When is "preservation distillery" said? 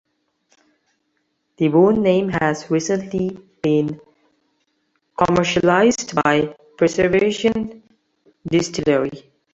6.75-9.29